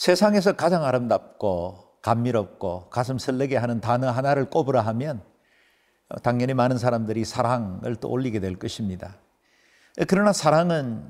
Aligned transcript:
세상에서 0.00 0.54
가장 0.54 0.82
아름답고 0.86 1.98
감미롭고 2.00 2.88
가슴 2.88 3.18
설레게 3.18 3.58
하는 3.58 3.82
단어 3.82 4.10
하나를 4.10 4.46
꼽으라 4.46 4.80
하면 4.80 5.20
당연히 6.22 6.54
많은 6.54 6.78
사람들이 6.78 7.26
사랑을 7.26 7.96
떠올리게 7.96 8.40
될 8.40 8.58
것입니다. 8.58 9.18
그러나 10.08 10.32
사랑은 10.32 11.04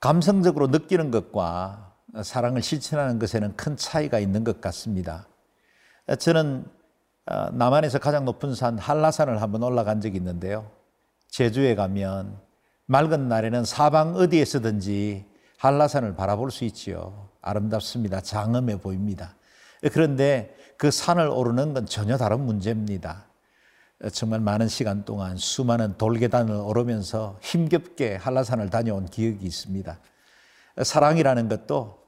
감성적으로 0.00 0.66
느끼는 0.66 1.12
것과 1.12 1.94
사랑을 2.24 2.60
실천하는 2.60 3.20
것에는 3.20 3.54
큰 3.54 3.76
차이가 3.76 4.18
있는 4.18 4.42
것 4.42 4.60
같습니다. 4.60 5.28
저는 6.18 6.66
어, 7.26 7.50
남한에서 7.52 8.00
가장 8.00 8.24
높은 8.24 8.52
산 8.56 8.78
한라산을 8.78 9.40
한번 9.40 9.62
올라간 9.62 10.00
적이 10.00 10.16
있는데요. 10.16 10.68
제주에 11.28 11.76
가면 11.76 12.36
맑은 12.86 13.28
날에는 13.28 13.64
사방 13.64 14.16
어디에서든지 14.16 15.24
한라산을 15.58 16.16
바라볼 16.16 16.50
수 16.50 16.64
있지요. 16.64 17.27
아름답습니다. 17.42 18.20
장엄해 18.20 18.80
보입니다. 18.80 19.34
그런데 19.92 20.54
그 20.76 20.90
산을 20.90 21.28
오르는 21.28 21.74
건 21.74 21.86
전혀 21.86 22.16
다른 22.16 22.40
문제입니다. 22.40 23.26
정말 24.12 24.40
많은 24.40 24.68
시간 24.68 25.04
동안 25.04 25.36
수많은 25.36 25.98
돌계단을 25.98 26.54
오르면서 26.54 27.38
힘겹게 27.42 28.16
한라산을 28.16 28.70
다녀온 28.70 29.06
기억이 29.06 29.44
있습니다. 29.44 29.98
사랑이라는 30.82 31.48
것도 31.48 31.98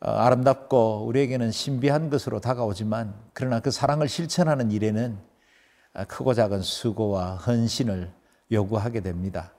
어, 0.00 0.10
아름답고 0.10 1.04
우리에게는 1.06 1.50
신비한 1.52 2.08
것으로 2.08 2.40
다가오지만 2.40 3.14
그러나 3.34 3.60
그 3.60 3.70
사랑을 3.70 4.08
실천하는 4.08 4.70
일에는 4.70 5.18
크고 6.08 6.34
작은 6.34 6.62
수고와 6.62 7.34
헌신을 7.36 8.10
요구하게 8.50 9.00
됩니다. 9.00 9.52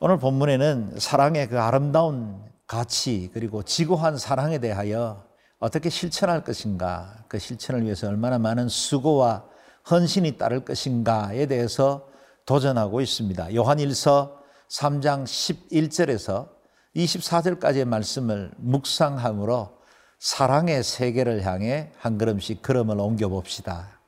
오늘 0.00 0.18
본문에는 0.18 0.94
사랑의 0.98 1.48
그 1.48 1.60
아름다운 1.60 2.42
가치 2.72 3.28
그리고 3.34 3.62
지고한 3.62 4.16
사랑에 4.16 4.56
대하여 4.56 5.26
어떻게 5.58 5.90
실천할 5.90 6.42
것인가 6.42 7.22
그 7.28 7.38
실천을 7.38 7.84
위해서 7.84 8.08
얼마나 8.08 8.38
많은 8.38 8.70
수고와 8.70 9.44
헌신이 9.90 10.38
따를 10.38 10.64
것인가에 10.64 11.44
대해서 11.44 12.08
도전하고 12.46 13.02
있습니다. 13.02 13.54
요한일서 13.54 14.40
3장 14.70 15.24
11절에서 15.24 16.48
24절까지의 16.96 17.84
말씀을 17.84 18.52
묵상함으로 18.56 19.76
사랑의 20.18 20.82
세계를 20.82 21.44
향해 21.44 21.92
한 21.98 22.16
걸음씩 22.16 22.62
걸음을 22.62 22.98
옮겨 22.98 23.28
봅시다. 23.28 24.00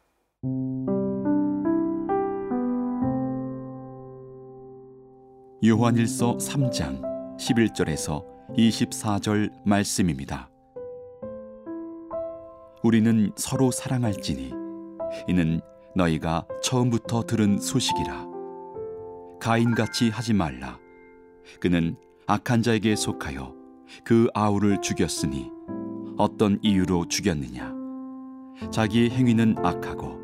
요한일서 5.62 6.38
3장 6.38 7.36
11절에서 7.36 8.33
24절 8.50 9.50
말씀입니다. 9.64 10.50
우리는 12.82 13.32
서로 13.36 13.70
사랑할지니 13.70 14.52
이는 15.28 15.60
너희가 15.96 16.46
처음부터 16.62 17.24
들은 17.24 17.58
소식이라. 17.58 18.26
가인같이 19.40 20.10
하지 20.10 20.34
말라. 20.34 20.78
그는 21.60 21.96
악한 22.26 22.62
자에게 22.62 22.96
속하여 22.96 23.54
그 24.04 24.28
아우를 24.34 24.80
죽였으니 24.80 25.50
어떤 26.16 26.58
이유로 26.62 27.08
죽였느냐? 27.08 27.72
자기의 28.70 29.10
행위는 29.10 29.56
악하고 29.58 30.20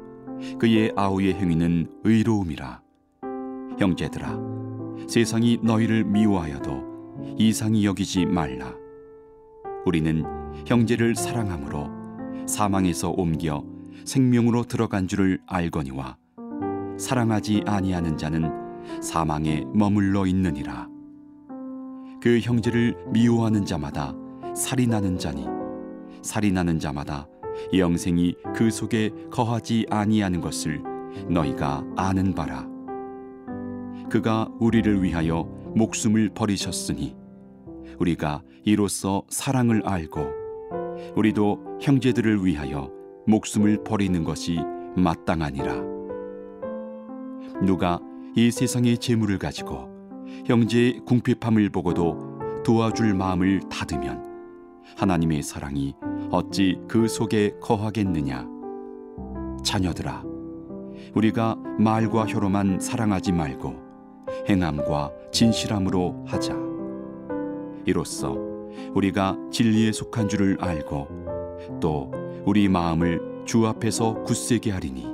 그의 0.59 0.93
아우의 0.97 1.35
행위는 1.35 2.01
의로움이라. 2.05 2.83
형제들아 3.79 4.39
세상이 5.09 5.59
너희를 5.63 6.05
미워하여도 6.05 6.90
이상히 7.39 7.85
여기지 7.85 8.27
말라. 8.27 8.75
우리는 9.87 10.25
형제를 10.67 11.15
사랑함으로 11.15 11.89
사망에서 12.47 13.11
옮겨 13.11 13.65
생명으로 14.05 14.65
들어간 14.65 15.09
줄을 15.09 15.41
알거니와 15.47 16.17
사랑하지 16.99 17.63
아니하는 17.67 18.17
자는 18.17 18.51
사망에 19.01 19.65
머물러 19.73 20.27
있느니라. 20.27 20.89
그 22.21 22.39
형제를 22.41 22.97
미워하는 23.09 23.65
자마다 23.65 24.15
살이 24.55 24.87
나는 24.87 25.19
자니 25.19 25.47
살이 26.23 26.53
나는 26.53 26.79
자마다 26.79 27.27
영생이 27.73 28.35
그 28.55 28.71
속에 28.71 29.11
거하지 29.31 29.87
아니하는 29.91 30.41
것을 30.41 30.83
너희가 31.29 31.85
아는 31.97 32.35
바라. 32.35 32.69
그가 34.11 34.49
우리를 34.59 35.03
위하여 35.03 35.49
목숨을 35.75 36.31
버리셨으니 36.31 37.17
우리가 37.99 38.43
이로써 38.65 39.23
사랑을 39.29 39.83
알고 39.87 40.21
우리도 41.17 41.79
형제들을 41.81 42.45
위하여 42.45 42.91
목숨을 43.27 43.85
버리는 43.85 44.25
것이 44.25 44.59
마땅하니라. 44.97 45.75
누가 47.63 48.01
이 48.37 48.51
세상의 48.51 48.99
재물을 48.99 49.39
가지고 49.39 49.89
형제의 50.47 51.01
궁핍함을 51.05 51.71
보고도 51.71 52.63
도와줄 52.65 53.15
마음을 53.15 53.61
닫으면 53.69 54.31
하나님의 54.97 55.43
사랑이 55.43 55.95
어찌 56.31 56.79
그 56.89 57.09
속에 57.09 57.55
거하겠느냐? 57.61 58.49
자녀들아, 59.63 60.25
우리가 61.15 61.57
말과 61.79 62.27
혀로만 62.27 62.81
사랑하지 62.81 63.33
말고 63.33 63.75
행함과 64.49 65.13
진실함으로 65.33 66.25
하자. 66.27 66.55
이로써 67.87 68.37
우리가 68.95 69.37
진리에 69.51 69.93
속한 69.93 70.29
줄을 70.29 70.57
알고 70.61 71.81
또 71.81 72.11
우리 72.45 72.69
마음을 72.69 73.45
주 73.45 73.67
앞에서 73.67 74.23
굳세게 74.23 74.71
하리니 74.71 75.07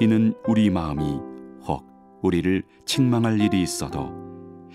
이는 0.00 0.34
우리 0.48 0.70
마음이 0.70 1.20
혹 1.66 1.84
우리를 2.22 2.62
책망할 2.84 3.40
일이 3.40 3.62
있어도 3.62 4.10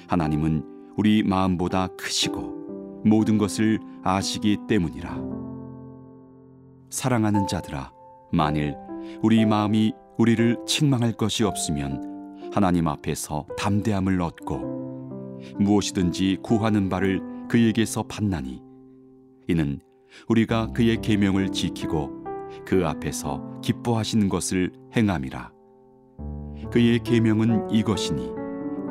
하나님은 0.08 0.64
우리 0.98 1.24
마음보다 1.24 1.88
크시고 1.98 3.02
모든 3.06 3.38
것을 3.38 3.80
아시기 4.04 4.58
때문이라. 4.68 5.18
사랑하는 6.90 7.48
자들아, 7.48 7.92
만일 8.32 8.76
우리 9.22 9.46
마음이 9.46 9.94
우리를 10.18 10.58
책망할 10.68 11.14
것이 11.14 11.44
없으면 11.44 12.11
하나님 12.52 12.88
앞에서 12.88 13.46
담대함을 13.58 14.22
얻고 14.22 15.40
무엇이든지 15.60 16.40
구하는 16.44 16.90
바를 16.90 17.22
그에게서 17.50 18.04
받나니 18.04 18.62
이는 19.48 19.80
우리가 20.28 20.68
그의 20.68 21.02
계명을 21.02 21.50
지키고 21.50 22.24
그 22.66 22.86
앞에서 22.86 23.60
기뻐하시는 23.62 24.30
것을 24.30 24.72
행함이라. 24.96 25.52
그의 26.72 27.00
계명은 27.00 27.72
이것이니 27.72 28.30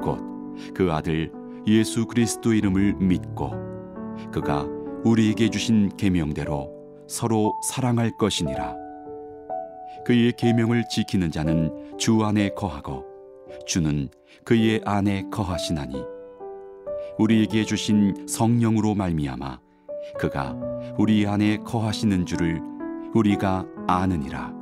곧 0.02 0.30
그 0.74 0.92
아들 0.92 1.32
예수 1.66 2.06
그리스도 2.06 2.52
이름을 2.52 2.94
믿고 2.94 3.52
그가 4.32 4.66
우리에게 5.04 5.48
주신 5.48 5.88
계명대로 5.96 6.70
서로 7.08 7.52
사랑할 7.68 8.10
것이니라. 8.18 8.76
그의 10.04 10.32
계명을 10.32 10.84
지키는 10.88 11.30
자는 11.30 11.96
주 11.98 12.22
안에 12.24 12.50
거하고 12.50 13.04
주는 13.66 14.08
그의 14.44 14.80
안에 14.84 15.24
거하시나니 15.30 16.02
우리에게 17.18 17.64
주신 17.64 18.26
성령으로 18.26 18.94
말미암아 18.94 19.58
그가 20.18 20.56
우리 20.98 21.26
안에 21.26 21.58
거하시는 21.58 22.26
줄을 22.26 22.60
우리가 23.14 23.66
아느니라. 23.86 24.52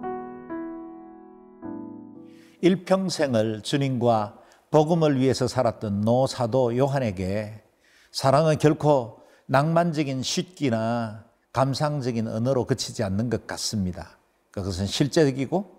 일평생을 2.60 3.62
주님과 3.62 4.38
복음을 4.70 5.18
위해서 5.18 5.46
살았던 5.46 6.00
노사도 6.00 6.76
요한에게 6.76 7.62
사랑은 8.10 8.58
결코 8.58 9.20
낭만적인 9.46 10.22
쉽기나 10.22 11.24
감상적인 11.52 12.26
언어로 12.28 12.66
그치지 12.66 13.02
않는 13.04 13.30
것 13.30 13.46
같습니다. 13.46 14.18
그것은 14.50 14.86
실제적이고 14.86 15.77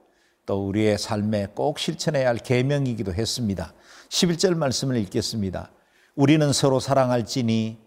또 0.50 0.68
우리의 0.68 0.98
삶에 0.98 1.50
꼭 1.54 1.78
실천해야 1.78 2.28
할 2.28 2.38
계명이기도 2.38 3.14
했습니다. 3.14 3.72
11절 4.10 4.58
말씀을 4.58 4.98
읽겠습니다. 4.98 5.70
우리는 6.16 6.52
서로 6.54 6.80
사랑할지니 6.80 7.78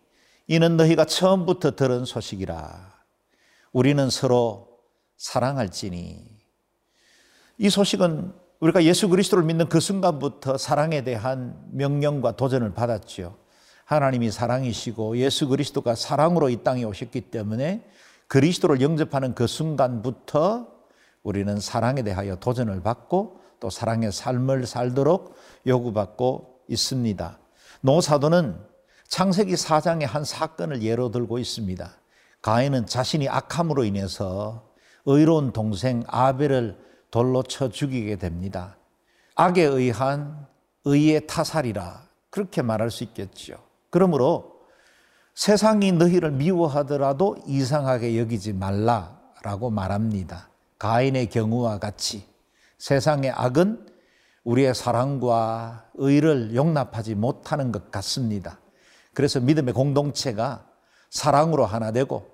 이는 0.46 0.76
너희가 0.76 1.04
처음부터 1.04 1.74
들은 1.74 2.04
소식이라. 2.04 2.92
우리는 3.72 4.08
서로 4.10 4.78
사랑할지니 5.16 6.24
이 7.58 7.68
소식은 7.68 8.32
우리가 8.60 8.84
예수 8.84 9.08
그리스도를 9.08 9.42
믿는 9.42 9.68
그 9.68 9.80
순간부터 9.80 10.56
사랑에 10.56 11.02
대한 11.02 11.60
명령과 11.72 12.36
도전을 12.36 12.74
받았죠. 12.74 13.38
하나님이 13.86 14.30
사랑이시고 14.30 15.16
예수 15.16 15.48
그리스도가 15.48 15.96
사랑으로 15.96 16.48
이 16.48 16.62
땅에 16.62 16.84
오셨기 16.84 17.22
때문에 17.22 17.84
그리스도를 18.28 18.80
영접하는 18.80 19.34
그 19.34 19.48
순간부터 19.48 20.72
우리는 21.22 21.58
사랑에 21.60 22.02
대하여 22.02 22.36
도전을 22.36 22.82
받고 22.82 23.40
또 23.60 23.70
사랑의 23.70 24.12
삶을 24.12 24.66
살도록 24.66 25.34
요구받고 25.66 26.62
있습니다. 26.68 27.38
노사도는 27.82 28.58
창세기 29.08 29.54
4장의 29.54 30.06
한 30.06 30.24
사건을 30.24 30.82
예로 30.82 31.10
들고 31.10 31.38
있습니다. 31.38 31.90
가인은 32.40 32.86
자신이 32.86 33.28
악함으로 33.28 33.84
인해서 33.84 34.72
의로운 35.04 35.52
동생 35.52 36.02
아벨을 36.06 36.78
돌로 37.10 37.42
쳐 37.42 37.68
죽이게 37.68 38.16
됩니다. 38.16 38.76
악에 39.34 39.62
의한 39.62 40.46
의의 40.84 41.26
타살이라 41.26 42.08
그렇게 42.30 42.62
말할 42.62 42.90
수 42.90 43.04
있겠죠. 43.04 43.54
그러므로 43.90 44.52
세상이 45.34 45.92
너희를 45.92 46.30
미워하더라도 46.32 47.36
이상하게 47.46 48.18
여기지 48.18 48.52
말라라고 48.54 49.70
말합니다. 49.70 50.51
가인의 50.82 51.30
경우와 51.30 51.78
같이 51.78 52.24
세상의 52.78 53.30
악은 53.30 53.86
우리의 54.42 54.74
사랑과 54.74 55.84
의를 55.94 56.56
용납하지 56.56 57.14
못하는 57.14 57.70
것 57.70 57.92
같습니다. 57.92 58.58
그래서 59.14 59.38
믿음의 59.38 59.74
공동체가 59.74 60.66
사랑으로 61.08 61.66
하나 61.66 61.92
되고 61.92 62.28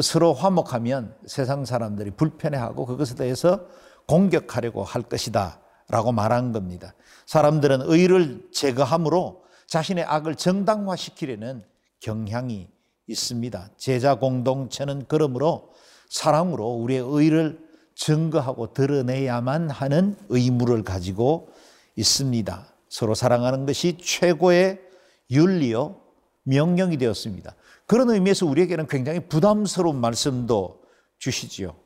서로 0.00 0.32
화목하면 0.32 1.14
세상 1.26 1.66
사람들이 1.66 2.12
불편해하고 2.12 2.86
그것에 2.86 3.16
대해서 3.16 3.66
공격하려고 4.06 4.82
할 4.82 5.02
것이다 5.02 5.60
라고 5.88 6.10
말한 6.10 6.52
겁니다. 6.52 6.94
사람들은 7.26 7.82
의를 7.82 8.48
제거함으로 8.50 9.44
자신의 9.66 10.04
악을 10.04 10.36
정당화시키려는 10.36 11.66
경향이 12.00 12.70
있습니다. 13.08 13.68
제자 13.76 14.14
공동체는 14.14 15.04
그러므로 15.06 15.74
사랑으로 16.08 16.66
우리의 16.66 17.04
의를 17.06 17.69
증거하고 18.00 18.72
드러내야만 18.72 19.68
하는 19.68 20.16
의무를 20.30 20.82
가지고 20.82 21.50
있습니다. 21.96 22.66
서로 22.88 23.14
사랑하는 23.14 23.66
것이 23.66 23.98
최고의 24.02 24.80
윤리요 25.30 26.00
명령이 26.44 26.96
되었습니다. 26.96 27.54
그런 27.86 28.08
의미에서 28.10 28.46
우리에게는 28.46 28.86
굉장히 28.86 29.20
부담스러운 29.20 30.00
말씀도 30.00 30.80
주시지요. 31.18 31.76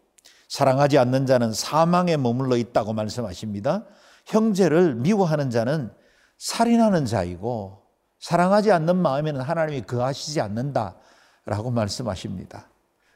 사랑하지 0.48 0.98
않는 0.98 1.26
자는 1.26 1.52
사망에 1.52 2.16
머물러 2.16 2.56
있다고 2.56 2.92
말씀하십니다. 2.92 3.84
형제를 4.26 4.94
미워하는 4.94 5.50
자는 5.50 5.90
살인하는 6.38 7.06
자이고 7.06 7.82
사랑하지 8.20 8.70
않는 8.70 8.96
마음에는 8.96 9.40
하나님이 9.40 9.82
거하시지 9.82 10.40
않는다라고 10.40 11.72
말씀하십니다. 11.72 12.70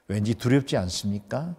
왠지 0.08 0.34
두렵지 0.34 0.76
않습니까? 0.76 1.54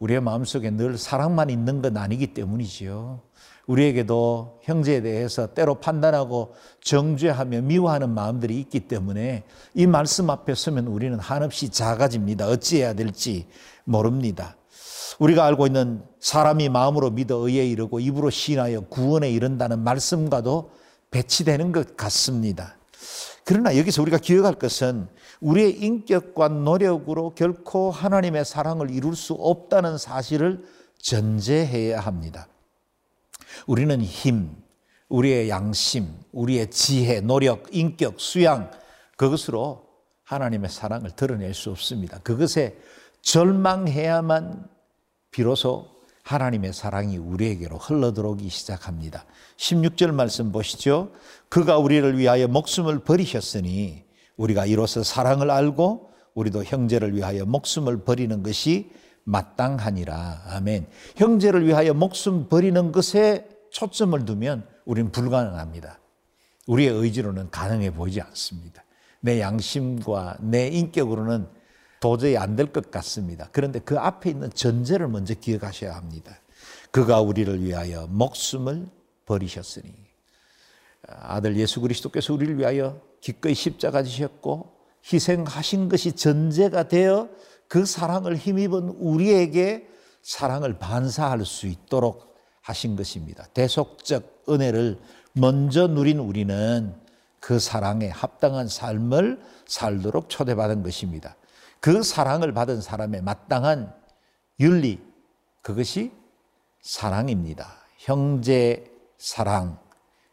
우리의 0.00 0.20
마음속에 0.20 0.70
늘 0.70 0.98
사랑만 0.98 1.50
있는 1.50 1.82
건 1.82 1.96
아니기 1.96 2.28
때문이지요. 2.34 3.20
우리에게도 3.66 4.60
형제에 4.62 5.00
대해서 5.00 5.54
때로 5.54 5.76
판단하고 5.76 6.54
정죄하며 6.82 7.62
미워하는 7.62 8.10
마음들이 8.10 8.58
있기 8.60 8.80
때문에 8.80 9.44
이 9.74 9.86
말씀 9.86 10.28
앞에 10.28 10.54
서면 10.54 10.86
우리는 10.88 11.18
한없이 11.18 11.68
작아집니다. 11.68 12.48
어찌해야 12.48 12.94
될지 12.94 13.46
모릅니다. 13.84 14.56
우리가 15.20 15.44
알고 15.44 15.66
있는 15.66 16.02
사람이 16.18 16.70
마음으로 16.70 17.10
믿어 17.10 17.36
의에 17.46 17.66
이르고 17.66 18.00
입으로 18.00 18.30
신하여 18.30 18.80
구원에 18.88 19.30
이른다는 19.30 19.80
말씀과도 19.84 20.70
배치되는 21.10 21.72
것 21.72 21.96
같습니다. 21.96 22.79
그러나 23.50 23.76
여기서 23.76 24.00
우리가 24.02 24.18
기억할 24.18 24.54
것은 24.54 25.08
우리의 25.40 25.82
인격과 25.82 26.46
노력으로 26.46 27.34
결코 27.34 27.90
하나님의 27.90 28.44
사랑을 28.44 28.92
이룰 28.92 29.16
수 29.16 29.32
없다는 29.32 29.98
사실을 29.98 30.64
전제해야 30.98 31.98
합니다. 31.98 32.46
우리는 33.66 34.00
힘, 34.02 34.54
우리의 35.08 35.48
양심, 35.48 36.06
우리의 36.30 36.70
지혜, 36.70 37.20
노력, 37.20 37.66
인격, 37.72 38.20
수양, 38.20 38.70
그것으로 39.16 39.84
하나님의 40.22 40.70
사랑을 40.70 41.10
드러낼 41.10 41.52
수 41.52 41.72
없습니다. 41.72 42.20
그것에 42.20 42.78
절망해야만 43.22 44.68
비로소 45.32 45.88
하나님의 46.22 46.72
사랑이 46.72 47.16
우리에게로 47.16 47.76
흘러들어오기 47.78 48.48
시작합니다. 48.48 49.24
16절 49.56 50.12
말씀 50.12 50.52
보시죠. 50.52 51.12
그가 51.48 51.78
우리를 51.78 52.18
위하여 52.18 52.48
목숨을 52.48 53.00
버리셨으니 53.00 54.04
우리가 54.36 54.66
이로써 54.66 55.02
사랑을 55.02 55.50
알고 55.50 56.10
우리도 56.34 56.64
형제를 56.64 57.14
위하여 57.14 57.44
목숨을 57.44 58.04
버리는 58.04 58.42
것이 58.42 58.90
마땅하니라. 59.24 60.42
아멘. 60.48 60.86
형제를 61.16 61.66
위하여 61.66 61.94
목숨 61.94 62.48
버리는 62.48 62.92
것에 62.92 63.48
초점을 63.70 64.24
두면 64.24 64.66
우리는 64.84 65.12
불가능합니다. 65.12 66.00
우리의 66.66 66.90
의지로는 66.90 67.50
가능해 67.50 67.92
보이지 67.92 68.20
않습니다. 68.20 68.84
내 69.20 69.40
양심과 69.40 70.38
내 70.40 70.68
인격으로는 70.68 71.46
도저히 72.00 72.36
안 72.36 72.56
될 72.56 72.72
것 72.72 72.90
같습니다. 72.90 73.48
그런데 73.52 73.78
그 73.78 73.98
앞에 73.98 74.30
있는 74.30 74.50
전제를 74.50 75.08
먼저 75.08 75.34
기억하셔야 75.34 75.94
합니다. 75.94 76.40
그가 76.90 77.20
우리를 77.20 77.62
위하여 77.62 78.06
목숨을 78.08 78.86
버리셨으니 79.26 79.92
아들 81.06 81.56
예수 81.56 81.80
그리스도께서 81.80 82.32
우리를 82.34 82.58
위하여 82.58 83.00
기꺼이 83.20 83.54
십자가 83.54 84.02
지셨고 84.02 84.72
희생하신 85.12 85.88
것이 85.88 86.12
전제가 86.12 86.88
되어 86.88 87.28
그 87.68 87.84
사랑을 87.86 88.36
힘입은 88.36 88.88
우리에게 88.98 89.86
사랑을 90.22 90.78
반사할 90.78 91.44
수 91.44 91.66
있도록 91.66 92.34
하신 92.62 92.96
것입니다. 92.96 93.46
대속적 93.54 94.44
은혜를 94.48 94.98
먼저 95.32 95.86
누린 95.86 96.18
우리는 96.18 96.94
그 97.40 97.58
사랑에 97.58 98.08
합당한 98.08 98.68
삶을 98.68 99.40
살도록 99.66 100.28
초대받은 100.28 100.82
것입니다. 100.82 101.36
그 101.80 102.02
사랑을 102.02 102.52
받은 102.52 102.80
사람의 102.80 103.22
마땅한 103.22 103.94
윤리, 104.60 105.00
그것이 105.62 106.12
사랑입니다. 106.82 107.76
형제 107.98 108.90
사랑. 109.18 109.78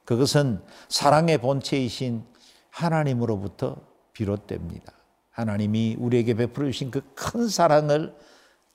그것은 0.06 0.62
사랑의 0.90 1.38
본체이신 1.40 2.26
하나님으로부터 2.69 3.78
비롯됩니다. 4.14 4.94
하나님이 5.31 5.98
우리에게 6.00 6.33
베풀어 6.33 6.68
주신 6.68 6.92
그 6.92 7.02
큰 7.38 7.50
사랑을 7.50 8.16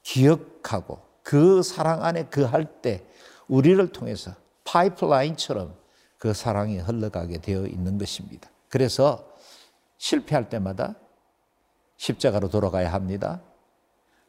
기억하고 0.02 1.00
그 1.22 1.62
사랑 1.62 2.04
안에 2.04 2.24
그할 2.24 2.82
때 2.82 3.04
우리를 3.48 3.84
통해서 3.88 4.34
파이프라인처럼 4.64 5.74
그 6.18 6.34
사랑이 6.34 6.78
흘러가게 6.78 7.38
되어 7.38 7.66
있는 7.66 7.98
것입니다. 7.98 8.50
그래서 8.68 9.26
실패할 9.98 10.48
때마다 10.48 10.94
십자가로 12.02 12.48
돌아가야 12.48 12.92
합니다. 12.92 13.40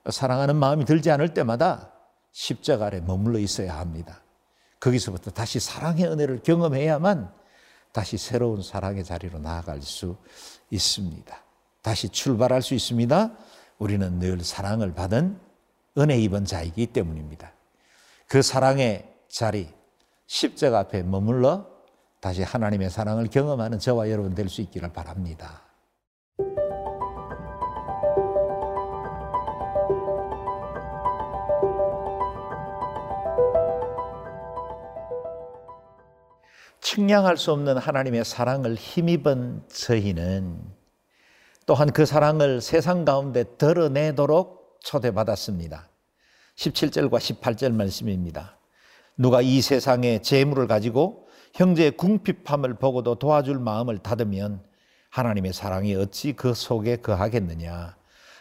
사랑하는 0.08 0.56
마음이 0.56 0.86
들지 0.86 1.10
않을 1.10 1.34
때마다 1.34 1.92
십자가 2.32 2.86
아래 2.86 3.00
머물러 3.00 3.40
있어야 3.40 3.80
합니다. 3.80 4.22
거기서부터 4.80 5.32
다시 5.32 5.60
사랑의 5.60 6.06
은혜를 6.06 6.44
경험해야만 6.44 7.34
다시 7.92 8.18
새로운 8.20 8.62
사랑의 8.62 9.04
자리로 9.04 9.40
나아갈 9.40 9.82
수 9.82 10.18
있습니다. 10.70 11.36
다시 11.82 12.10
출발할 12.10 12.62
수 12.62 12.76
있습니다. 12.76 13.32
우리는 13.80 14.20
늘 14.20 14.44
사랑을 14.44 14.94
받은 14.94 15.40
은혜 15.98 16.20
입은 16.20 16.46
자이기 16.46 16.88
때문입니다. 16.88 17.54
그 18.28 18.44
사랑의 18.44 19.12
자리, 19.30 19.68
십자가 20.28 20.80
앞에 20.80 21.02
머물러 21.02 21.68
다시 22.20 22.44
하나님의 22.44 22.92
사랑을 22.92 23.28
경험하는 23.28 23.80
저와 23.80 24.12
여러분 24.12 24.36
될 24.36 24.48
수 24.48 24.62
있기를 24.62 24.94
바랍니다. 24.94 25.63
측량할 36.84 37.38
수 37.38 37.54
없는 37.54 37.78
하나님의 37.78 38.26
사랑을 38.26 38.76
힘입은 38.76 39.64
저희는 39.70 40.60
또한 41.66 41.90
그 41.92 42.06
사랑을 42.06 42.60
세상 42.60 43.06
가운데 43.06 43.46
드러내도록 43.58 44.80
초대받았습니다. 44.82 45.88
17절과 46.58 47.14
18절 47.14 47.72
말씀입니다. 47.72 48.58
누가 49.16 49.42
이 49.42 49.62
세상에 49.62 50.22
재물을 50.22 50.68
가지고 50.68 51.30
형제의 51.54 51.92
궁핍함을 51.92 52.74
보고도 52.76 53.16
도와줄 53.16 53.60
마음을 53.60 54.00
닫으면 54.00 54.62
하나님의 55.10 55.54
사랑이 55.54 55.96
어찌 55.96 56.34
그 56.34 56.54
속에 56.54 56.98
거하겠느냐. 56.98 57.96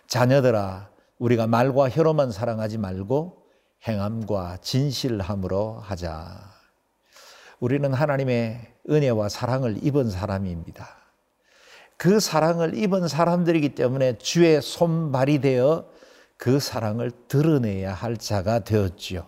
자녀들아, 0.09 0.91
우리가 1.19 1.47
말과 1.47 1.89
혀로만 1.89 2.33
사랑하지 2.33 2.79
말고 2.79 3.45
행함과 3.87 4.59
진실함으로 4.63 5.79
하자. 5.79 6.62
우리는 7.63 7.95
하나님의 7.95 8.59
은혜와 8.91 9.29
사랑을 9.29 9.79
입은 9.85 10.11
사람입니다. 10.11 10.97
그 11.97 12.19
사랑을 12.19 12.77
입은 12.77 13.07
사람들이기 13.07 13.77
때문에 13.77 14.19
주의 14.19 14.61
손발이 14.61 15.41
되어 15.41 15.87
그 16.37 16.59
사랑을 16.59 17.13
드러내야 17.29 17.95
할 17.95 18.17
자가 18.17 18.65
되었지요. 18.65 19.25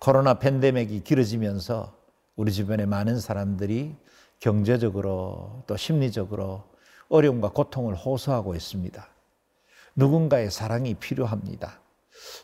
코로나 0.00 0.40
팬데믹이 0.40 1.04
길어지면서 1.04 1.94
우리 2.34 2.50
주변에 2.50 2.86
많은 2.86 3.20
사람들이 3.20 3.94
경제적으로 4.40 5.62
또 5.68 5.76
심리적으로 5.76 6.64
어려움과 7.08 7.50
고통을 7.50 7.94
호소하고 7.94 8.56
있습니다. 8.56 9.06
누군가의 9.94 10.50
사랑이 10.50 10.94
필요합니다. 10.94 11.78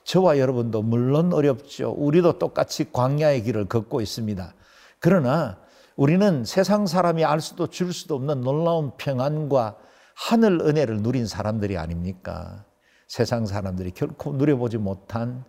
저와 0.04 0.38
여러분도 0.38 0.82
물론 0.82 1.32
어렵죠. 1.32 1.90
우리도 1.98 2.38
똑같이 2.38 2.92
광야의 2.92 3.42
길을 3.42 3.64
걷고 3.64 4.00
있습니다. 4.00 4.54
그러나 5.06 5.56
우리는 5.94 6.44
세상 6.44 6.88
사람이 6.88 7.24
알 7.24 7.40
수도 7.40 7.68
줄 7.68 7.92
수도 7.92 8.16
없는 8.16 8.40
놀라운 8.40 8.90
평안과 8.96 9.76
하늘 10.16 10.60
은혜를 10.60 10.96
누린 10.96 11.28
사람들이 11.28 11.78
아닙니까? 11.78 12.64
세상 13.06 13.46
사람들이 13.46 13.92
결코 13.92 14.32
누려보지 14.32 14.78
못한 14.78 15.44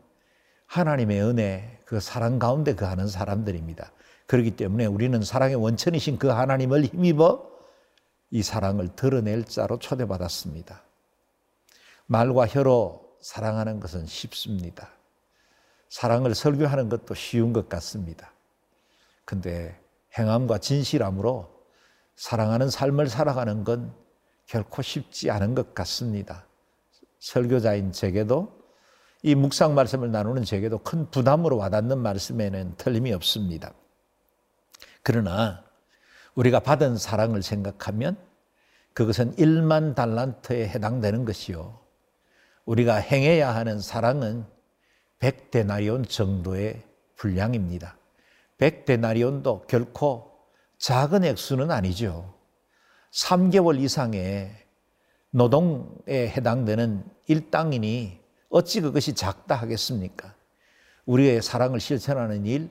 하나님의 0.67 1.23
은혜, 1.23 1.79
그 1.85 1.99
사랑 1.99 2.37
가운데 2.37 2.75
거하는 2.75 3.07
사람들입니다. 3.07 3.91
그렇기 4.27 4.51
때문에 4.51 4.85
우리는 4.85 5.19
사랑의 5.23 5.55
원천이신 5.55 6.19
그 6.19 6.27
하나님을 6.27 6.85
힘입어 6.85 7.49
이 8.29 8.43
사랑을 8.43 8.89
드러낼 8.89 9.43
자로 9.43 9.79
초대받았습니다. 9.79 10.83
말과 12.05 12.45
혀로 12.45 13.01
사랑하는 13.21 13.79
것은 13.79 14.05
쉽습니다. 14.05 14.89
사랑을 15.89 16.35
설교하는 16.35 16.89
것도 16.89 17.15
쉬운 17.15 17.53
것 17.53 17.67
같습니다. 17.69 18.36
근데 19.27 19.77
행함과 20.17 20.59
진실함으로 20.59 21.53
사랑하는 22.15 22.69
삶을 22.69 23.09
살아가는 23.09 23.65
건 23.65 23.93
결코 24.45 24.81
쉽지 24.81 25.29
않은 25.29 25.53
것 25.53 25.73
같습니다. 25.75 26.47
설교자인 27.19 27.91
제게도 27.91 28.57
이 29.23 29.35
묵상 29.35 29.75
말씀을 29.75 30.11
나누는 30.11 30.45
제게도 30.45 30.77
큰 30.77 31.11
부담으로 31.11 31.57
와닿는 31.57 31.97
말씀에는 31.97 32.75
틀림이 32.77 33.11
없습니다. 33.11 33.73
그러나 35.03 35.61
우리가 36.35 36.61
받은 36.61 36.95
사랑을 36.95 37.43
생각하면 37.43 38.15
그것은 38.93 39.35
1만 39.35 39.93
달란트에 39.93 40.69
해당되는 40.69 41.25
것이요. 41.25 41.81
우리가 42.63 42.95
행해야 42.95 43.53
하는 43.53 43.81
사랑은 43.81 44.45
100데나리온 45.19 46.07
정도의 46.07 46.81
분량입니다. 47.17 47.96
100데나리온도 48.57 49.67
결코 49.67 50.31
작은 50.77 51.23
액수는 51.23 51.71
아니죠. 51.71 52.33
3개월 53.11 53.79
이상의 53.79 54.51
노동에 55.31 55.85
해당되는 56.07 57.03
일당인이 57.27 58.19
어찌 58.49 58.81
그것이 58.81 59.13
작다 59.13 59.55
하겠습니까? 59.55 60.33
우리의 61.05 61.41
사랑을 61.41 61.79
실천하는 61.79 62.45
일, 62.45 62.69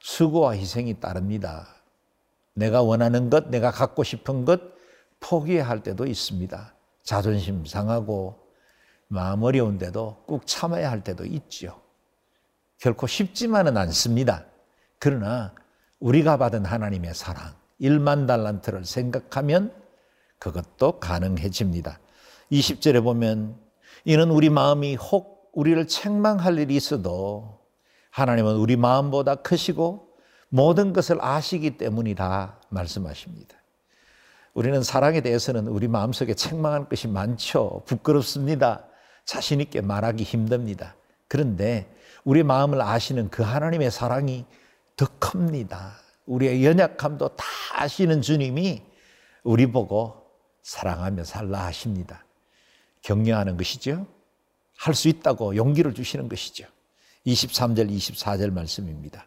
수고와 0.00 0.52
희생이 0.52 1.00
따릅니다. 1.00 1.68
내가 2.54 2.82
원하는 2.82 3.30
것, 3.30 3.48
내가 3.48 3.70
갖고 3.70 4.02
싶은 4.02 4.44
것 4.44 4.60
포기해야 5.20 5.68
할 5.68 5.82
때도 5.82 6.06
있습니다. 6.06 6.74
자존심 7.02 7.64
상하고 7.66 8.38
마음 9.08 9.42
어려운데도 9.42 10.24
꾹 10.26 10.46
참아야 10.46 10.90
할 10.90 11.02
때도 11.02 11.26
있죠. 11.26 11.80
결코 12.78 13.06
쉽지만은 13.06 13.76
않습니다. 13.76 14.46
그러나 15.00 15.54
우리가 15.98 16.36
받은 16.36 16.64
하나님의 16.64 17.14
사랑, 17.14 17.54
1만 17.80 18.26
달란트를 18.28 18.84
생각하면 18.84 19.72
그것도 20.38 21.00
가능해집니다. 21.00 21.98
20절에 22.52 23.02
보면 23.02 23.56
이는 24.04 24.30
우리 24.30 24.50
마음이 24.50 24.96
혹 24.96 25.50
우리를 25.52 25.86
책망할 25.88 26.58
일이 26.58 26.76
있어도 26.76 27.58
하나님은 28.10 28.56
우리 28.56 28.76
마음보다 28.76 29.36
크시고 29.36 30.08
모든 30.48 30.92
것을 30.92 31.18
아시기 31.20 31.78
때문이다 31.78 32.60
말씀하십니다. 32.68 33.56
우리는 34.52 34.82
사랑에 34.82 35.20
대해서는 35.22 35.68
우리 35.68 35.88
마음속에 35.88 36.34
책망할 36.34 36.88
것이 36.88 37.08
많죠. 37.08 37.84
부끄럽습니다. 37.86 38.84
자신 39.24 39.60
있게 39.60 39.80
말하기 39.80 40.24
힘듭니다. 40.24 40.96
그런데 41.28 41.90
우리 42.24 42.42
마음을 42.42 42.82
아시는 42.82 43.30
그 43.30 43.42
하나님의 43.42 43.90
사랑이 43.90 44.44
더 45.00 45.08
큽니다. 45.18 45.96
우리의 46.26 46.62
연약함도 46.62 47.28
다 47.28 47.44
아시는 47.72 48.20
주님이 48.20 48.82
우리 49.42 49.64
보고 49.66 50.26
사랑하며 50.62 51.24
살라 51.24 51.64
하십니다. 51.64 52.26
격려하는 53.00 53.56
것이죠. 53.56 54.06
할 54.76 54.94
수 54.94 55.08
있다고 55.08 55.56
용기를 55.56 55.94
주시는 55.94 56.28
것이죠. 56.28 56.66
23절 57.26 57.90
24절 57.90 58.52
말씀입니다. 58.52 59.26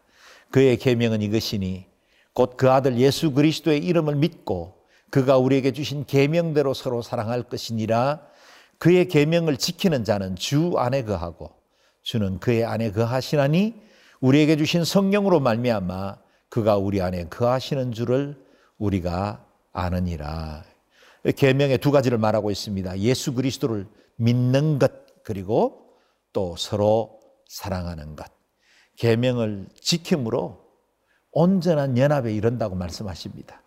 그의 0.51 0.77
계명은 0.77 1.23
이것이니 1.23 1.87
곧 2.33 2.55
그 2.55 2.69
아들 2.69 2.99
예수 2.99 3.31
그리스도의 3.31 3.83
이름을 3.83 4.15
믿고 4.15 4.77
그가 5.09 5.39
우리에게 5.39 5.71
주신 5.71 6.05
계명대로 6.05 6.75
서로 6.75 7.01
사랑할 7.01 7.41
것이니라 7.41 8.21
그의 8.77 9.07
계명을 9.07 9.57
지키는 9.57 10.03
자는 10.03 10.35
주 10.35 10.73
안에 10.77 11.03
거하고 11.03 11.51
주는 12.03 12.39
그의 12.39 12.63
안에 12.63 12.91
거하시나니 12.91 13.81
우리에게 14.23 14.55
주신 14.55 14.85
성령으로 14.85 15.41
말미암아 15.41 16.17
그가 16.47 16.77
우리 16.77 17.01
안에 17.01 17.25
거하시는 17.25 17.91
줄을 17.91 18.41
우리가 18.77 19.45
아느니라. 19.73 20.63
계명의 21.35 21.79
두 21.79 21.91
가지를 21.91 22.17
말하고 22.19 22.49
있습니다. 22.49 22.99
예수 22.99 23.33
그리스도를 23.33 23.85
믿는 24.15 24.79
것 24.79 24.93
그리고 25.25 25.97
또 26.31 26.55
서로 26.57 27.19
사랑하는 27.49 28.15
것. 28.15 28.31
계명을 28.95 29.67
지킴으로 29.81 30.63
온전한 31.33 31.97
연합에 31.97 32.33
이른다고 32.33 32.75
말씀하십니다. 32.75 33.61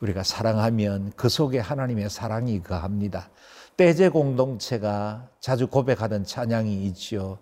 우리가 0.00 0.24
사랑하면 0.24 1.14
그 1.16 1.30
속에 1.30 1.58
하나님의 1.58 2.10
사랑이 2.10 2.62
거합니다. 2.62 3.30
떼제 3.78 4.10
공동체가 4.10 5.30
자주 5.40 5.68
고백하던 5.68 6.24
찬양이 6.24 6.84
있지요. 6.84 7.38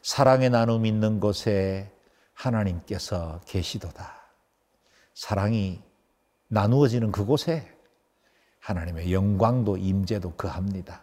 사랑의 0.00 0.48
나눔 0.48 0.86
있는 0.86 1.20
곳에 1.20 1.92
하나님께서 2.38 3.40
계시도다. 3.46 4.14
사랑이 5.14 5.82
나누어지는 6.48 7.10
그곳에 7.10 7.68
하나님의 8.60 9.12
영광도 9.12 9.76
임재도 9.76 10.32
거합니다. 10.34 11.02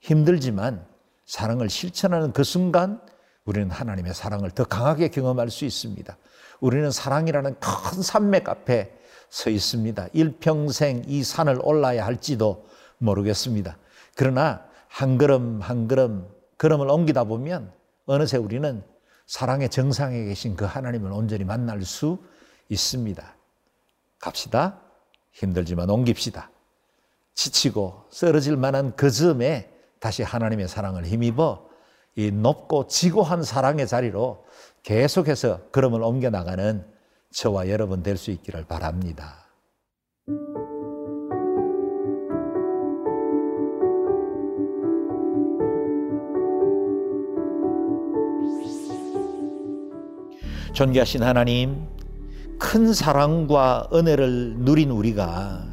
힘들지만 0.00 0.86
사랑을 1.26 1.68
실천하는 1.68 2.32
그 2.32 2.44
순간 2.44 3.00
우리는 3.44 3.70
하나님의 3.70 4.14
사랑을 4.14 4.50
더 4.50 4.64
강하게 4.64 5.08
경험할 5.08 5.50
수 5.50 5.64
있습니다. 5.64 6.16
우리는 6.60 6.90
사랑이라는 6.90 7.56
큰 7.58 8.02
산맥 8.02 8.48
앞에 8.48 8.96
서 9.28 9.50
있습니다. 9.50 10.08
일평생 10.12 11.04
이 11.06 11.22
산을 11.22 11.60
올라야 11.62 12.04
할지도 12.04 12.66
모르겠습니다. 12.98 13.76
그러나 14.16 14.64
한 14.88 15.18
걸음 15.18 15.60
한 15.60 15.88
걸음 15.88 16.28
걸음을 16.58 16.88
옮기다 16.90 17.24
보면 17.24 17.72
어느새 18.06 18.36
우리는 18.36 18.82
사랑의 19.30 19.68
정상에 19.68 20.24
계신 20.24 20.56
그 20.56 20.64
하나님을 20.64 21.12
온전히 21.12 21.44
만날 21.44 21.82
수 21.84 22.18
있습니다. 22.68 23.36
갑시다. 24.18 24.80
힘들지만 25.30 25.88
옮깁시다. 25.88 26.50
지치고 27.34 28.08
쓰러질 28.10 28.56
만한 28.56 28.96
그 28.96 29.08
즈음에 29.08 29.72
다시 30.00 30.24
하나님의 30.24 30.66
사랑을 30.66 31.06
힘입어 31.06 31.64
이 32.16 32.32
높고 32.32 32.88
지고한 32.88 33.44
사랑의 33.44 33.86
자리로 33.86 34.44
계속해서 34.82 35.68
걸음을 35.70 36.02
옮겨나가는 36.02 36.84
저와 37.32 37.68
여러분 37.68 38.02
될 38.02 38.16
수 38.16 38.32
있기를 38.32 38.64
바랍니다. 38.64 39.46
존귀하신 50.72 51.22
하나님, 51.22 51.86
큰 52.58 52.92
사랑과 52.92 53.88
은혜를 53.92 54.56
누린 54.58 54.90
우리가 54.90 55.64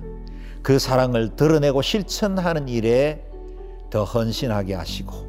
그 0.62 0.80
사랑을 0.80 1.36
드러내고 1.36 1.82
실천하는 1.82 2.68
일에 2.68 3.24
더 3.90 4.04
헌신하게 4.04 4.74
하시고 4.74 5.28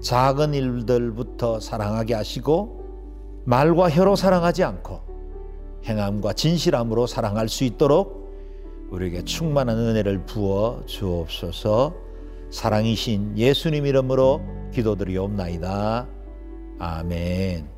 작은 0.00 0.54
일들부터 0.54 1.60
사랑하게 1.60 2.14
하시고 2.14 2.84
말과 3.44 3.90
혀로 3.90 4.16
사랑하지 4.16 4.64
않고 4.64 5.00
행함과 5.84 6.34
진실함으로 6.34 7.06
사랑할 7.06 7.48
수 7.48 7.64
있도록 7.64 8.18
우리에게 8.90 9.24
충만한 9.24 9.78
은혜를 9.78 10.26
부어 10.26 10.82
주옵소서 10.86 11.94
사랑이신 12.50 13.36
예수님 13.36 13.86
이름으로 13.86 14.40
기도드리옵나이다. 14.72 16.06
아멘. 16.78 17.77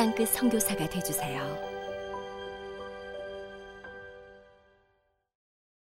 땅끝 0.00 0.30
선교사가 0.30 0.88
되주세요. 0.88 1.69